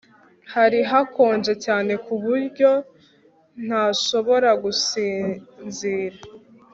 [0.53, 2.71] hari hakonje cyane kuburyo
[3.65, 6.17] ntashobora gusinzira